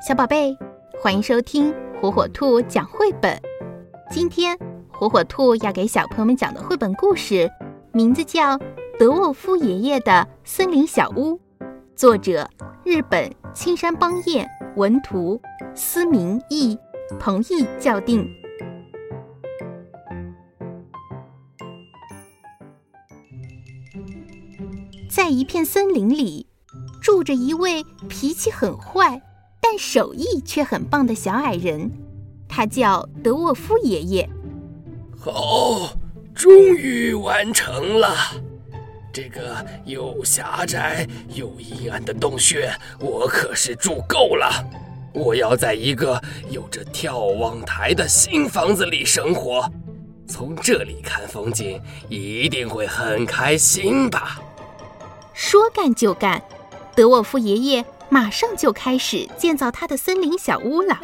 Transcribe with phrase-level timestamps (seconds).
[0.00, 0.56] 小宝贝，
[1.02, 3.36] 欢迎收听火火兔讲绘本。
[4.12, 4.56] 今天
[4.88, 7.50] 火火兔要给小朋友们讲的绘本故事，
[7.90, 8.56] 名字叫
[8.96, 11.32] 《德沃夫爷爷的森林小屋》，
[11.96, 12.48] 作者
[12.84, 14.46] 日本青山邦彦，
[14.76, 15.40] 文图
[15.74, 16.78] 思明义，
[17.18, 18.24] 彭毅校订。
[25.10, 26.46] 在一片森林里，
[27.02, 29.20] 住着一位脾气很坏。
[29.70, 31.92] 但手艺却很棒的小矮人，
[32.48, 34.26] 他叫德沃夫爷爷。
[35.20, 35.92] 好，
[36.34, 38.16] 终于完成了。
[39.12, 44.50] 这个又狭窄又阴暗的洞穴，我可是住够了。
[45.12, 49.70] 我要在一个有着眺望台的新房子里生活，
[50.26, 51.78] 从这里看风景，
[52.08, 54.40] 一定会很开心吧。
[55.34, 56.42] 说干就干，
[56.96, 57.84] 德沃夫爷爷。
[58.10, 60.98] 马上就开始建造他的森林小屋了，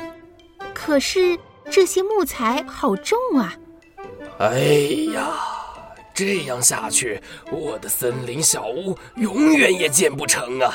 [0.73, 1.39] 可是
[1.71, 3.55] 这些木材好重啊！
[4.39, 4.59] 哎
[5.15, 5.35] 呀，
[6.15, 10.75] 这样下去，我的森林小屋永远也建不成啊！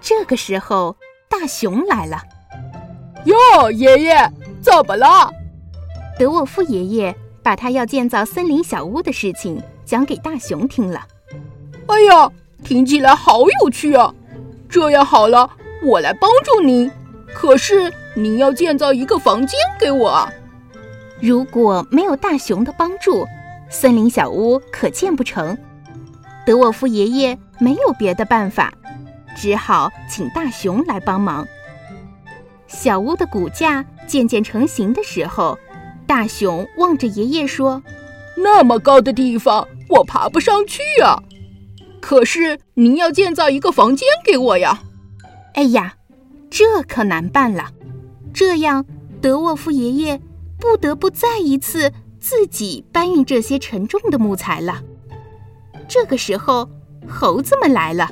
[0.00, 0.94] 这个时候，
[1.28, 2.22] 大熊来了。
[3.24, 4.30] 哟，爷爷，
[4.62, 5.32] 怎么了？
[6.18, 11.06] 德沃夫爷爷把他要建造森林小屋的事情讲给大熊听了。
[11.86, 12.30] 哎呀，
[12.62, 14.14] 听起来好有趣啊！
[14.74, 15.48] 这样好了，
[15.84, 16.90] 我来帮助您。
[17.32, 20.28] 可是您要建造一个房间给我啊！
[21.20, 23.24] 如果没有大熊的帮助，
[23.70, 25.56] 森林小屋可建不成。
[26.44, 28.74] 德沃夫爷爷没有别的办法，
[29.36, 31.46] 只好请大熊来帮忙。
[32.66, 35.56] 小屋的骨架渐渐成型的时候，
[36.04, 37.80] 大熊望着爷爷说
[38.36, 41.22] ：“那么高的地方，我爬不上去啊！”
[42.04, 44.82] 可是您要建造一个房间给我呀！
[45.54, 45.94] 哎呀，
[46.50, 47.70] 这可难办了。
[48.34, 48.84] 这样，
[49.22, 50.20] 德沃夫爷爷
[50.60, 54.82] 不得不再一次自己搬运这些沉重的木材了。
[55.88, 56.68] 这个时候，
[57.08, 58.04] 猴子们来了。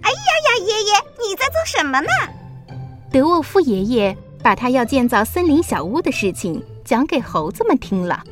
[0.00, 0.16] 哎呀
[0.46, 0.94] 呀，爷爷，
[1.28, 2.08] 你在做什么呢？
[3.12, 8.24] 德沃夫爷爷把他要建造森林小屋的事情讲给猴子们听了。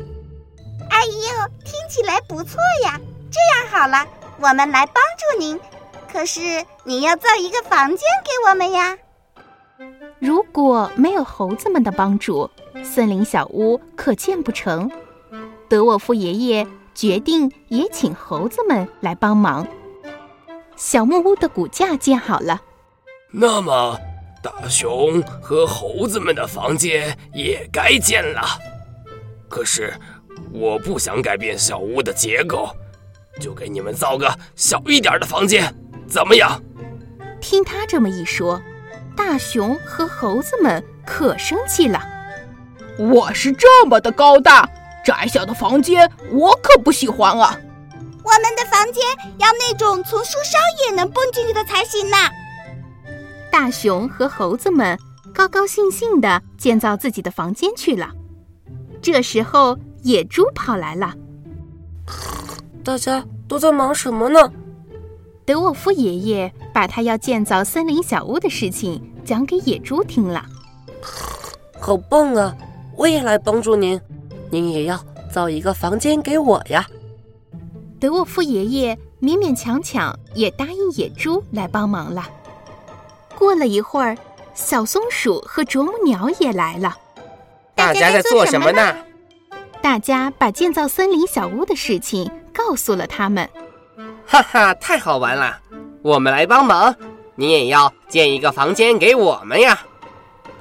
[0.88, 2.98] 哎呦，听起来不错呀！
[3.30, 4.06] 这样好了。
[4.40, 5.60] 我们来帮助您，
[6.12, 6.40] 可是
[6.84, 8.96] 你要造一个房间给我们呀。
[10.20, 12.48] 如果没有猴子们的帮助，
[12.84, 14.90] 森林小屋可建不成。
[15.68, 19.66] 德沃夫爷爷决定也请猴子们来帮忙。
[20.76, 22.62] 小木屋的骨架建好了，
[23.32, 23.98] 那么
[24.40, 28.42] 大熊和猴子们的房间也该建了。
[29.48, 29.92] 可是
[30.52, 32.68] 我不想改变小屋的结构。
[33.38, 35.74] 就给你们造个小一点的房间，
[36.08, 36.62] 怎么样？
[37.40, 38.60] 听他这么一说，
[39.16, 42.02] 大熊和猴子们可生气了。
[42.98, 44.68] 我是这么的高大，
[45.04, 47.56] 窄小的房间我可不喜欢啊！
[48.24, 49.02] 我们的房间
[49.38, 52.16] 要那种从树梢也能蹦进去的才行呢。
[53.50, 54.98] 大熊和猴子们
[55.32, 58.10] 高高兴兴地建造自己的房间去了。
[59.00, 61.14] 这时候，野猪跑来了。
[62.88, 64.50] 大家都在忙什么呢？
[65.44, 70.42] 德沃夫爷爷把他要建造森林小屋的事情讲给野猪听了。
[71.78, 72.56] 好棒啊！
[72.96, 74.00] 我也来帮助您，
[74.48, 74.98] 您也要
[75.30, 76.88] 造一个房间给我呀。
[78.00, 82.26] 德沃夫爷爷勉勉强强也答应野猪来帮忙了。
[83.36, 84.16] 过了一会儿，
[84.54, 86.96] 小松鼠和啄木鸟也来了。
[87.74, 88.96] 大家在做什么呢？
[89.88, 92.30] 大家把建造森林小屋的事情。
[92.52, 93.48] 告诉了他们，
[94.26, 95.58] 哈哈，太好玩了！
[96.02, 96.94] 我们来帮忙，
[97.36, 99.80] 你也要建一个房间给我们呀。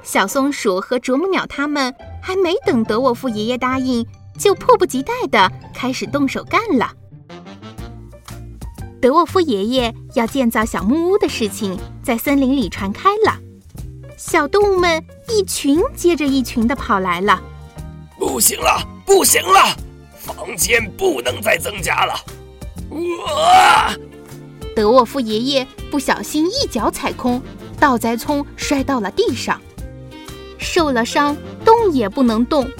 [0.02, 4.06] 小松鼠和啄木鸟他们还没等德沃夫爷爷答应，
[4.38, 6.90] 就迫不及待地开始动手干了。
[8.98, 13.36] 德沃夫爷爷要建造小木屋的事情在森林里传开了，
[14.16, 17.38] 小动物们一群接着一群地跑来了。
[18.18, 19.74] 不行了，不行了！
[20.12, 22.14] 房间不能再增加了！
[22.90, 23.90] 哇！
[24.76, 27.40] 德沃夫爷爷不小心一脚踩空，
[27.80, 29.58] 倒栽葱摔到了地上，
[30.58, 31.34] 受了伤，
[31.64, 32.70] 动也不能动。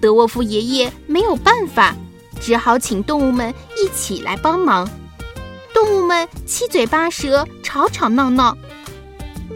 [0.00, 1.96] 德沃夫爷爷没有办法，
[2.40, 4.88] 只好请动物们一起来帮忙。
[5.74, 8.56] 动物们七嘴八舌，吵吵闹闹。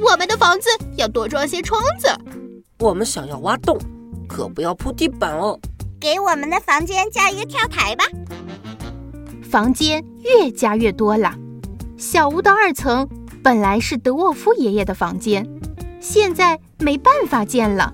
[0.00, 2.08] 我们的房子要多装些窗子。
[2.80, 3.78] 我们想要挖洞，
[4.28, 5.56] 可不要铺地板哦。
[6.00, 8.04] 给我们的房间加一个跳台吧。
[9.42, 11.34] 房间越加越多了。
[11.98, 13.06] 小屋的二层
[13.42, 15.46] 本来是德沃夫爷爷的房间，
[16.00, 17.92] 现在没办法建了。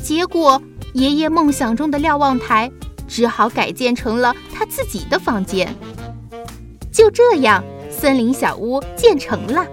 [0.00, 0.62] 结果，
[0.92, 2.70] 爷爷梦想中的瞭望台
[3.08, 5.74] 只好改建成了他自己的房间。
[6.92, 9.66] 就这样，森林小屋建成了，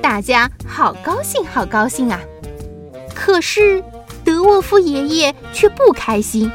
[0.00, 2.18] 大家好高兴，好高兴啊！
[3.14, 3.84] 可是，
[4.24, 6.50] 德沃夫爷爷却不开心。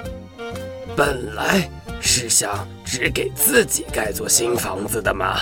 [0.95, 1.69] 本来
[1.99, 5.39] 是想只给自己盖座新房子的嘛，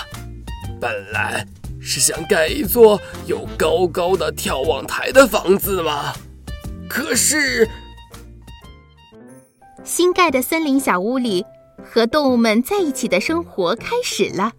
[0.80, 1.46] 本来
[1.80, 6.12] 是想盖一座有高高的眺望台的房子嘛。
[6.88, 7.68] 可是，
[9.84, 11.46] 新盖的森林小屋里，
[11.84, 14.52] 和动物们在一起的生活开始了。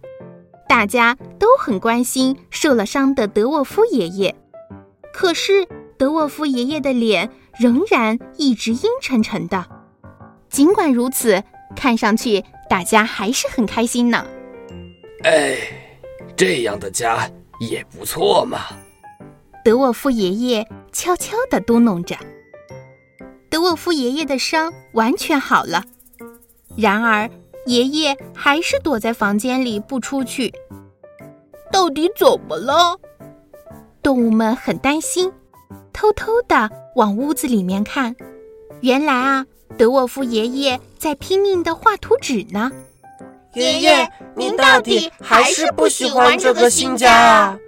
[0.66, 4.34] 大家都很关心受了伤的德沃夫爷爷，
[5.12, 9.75] 可是德沃夫爷爷的脸仍然一直阴沉沉的。
[10.48, 11.42] 尽管如此，
[11.74, 14.26] 看上去大家还是很开心呢。
[15.24, 15.56] 哎，
[16.36, 18.60] 这样的家也不错嘛。
[19.64, 22.16] 德沃夫爷爷悄悄地嘟哝着。
[23.50, 25.82] 德沃夫爷爷的伤完全好了，
[26.76, 27.28] 然而。
[27.66, 30.54] 爷爷还是躲在房间里不出去，
[31.72, 32.96] 到底怎么了？
[34.00, 35.32] 动物们很担心，
[35.92, 38.14] 偷偷地往屋子里面看。
[38.82, 39.44] 原来啊，
[39.76, 42.70] 德沃夫爷爷在拼命的画图纸呢。
[43.54, 47.58] 爷爷，您到底还是不喜欢这个新家啊？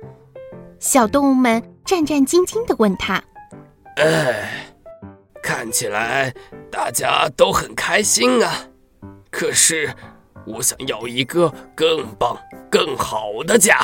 [0.78, 3.22] 小动物们战战兢兢的问他。
[3.96, 4.72] 哎，
[5.42, 6.32] 看起来
[6.70, 8.52] 大家都很开心啊。
[9.30, 9.94] 可是，
[10.46, 12.38] 我想要一个更棒、
[12.70, 13.80] 更好的家。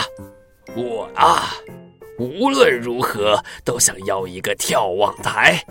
[0.77, 1.55] 我啊，
[2.19, 5.63] 无论如何都想要一个眺望台。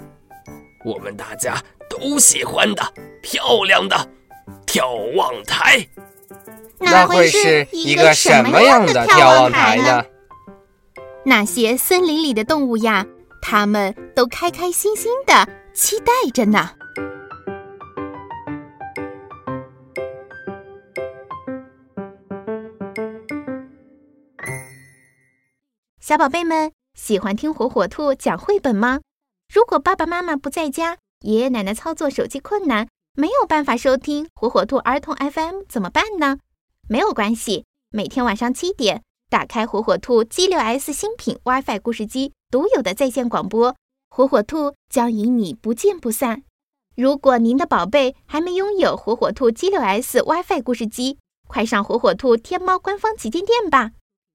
[0.83, 1.55] 我们大家
[1.99, 2.81] 都喜欢的
[3.21, 3.95] 漂亮的
[4.65, 5.87] 眺望台。
[6.79, 10.03] 那会是一个什么样的眺望台呢？
[11.23, 13.05] 那些森林里的动物呀，
[13.43, 16.71] 它们都开开心心的期待着呢。
[26.01, 28.99] 小宝贝们喜欢听火火兔讲绘本吗？
[29.53, 36.37] 如果爸爸妈妈不在家，爷爷奶奶操作手机困难，没有办法收听火火兔儿童 FM 怎么办呢？
[36.89, 43.73] 没有关系，每天晚上七点，打开火火兔 G 六 S 新品 WiFi 故事机独有的在线广播，
[44.09, 46.43] 火火兔将与你不见不散。
[46.97, 53.91] 如果您的宝贝还没拥有火火兔 G 六 S WiFi 故事机，快上火火兔天猫官方旗舰店吧！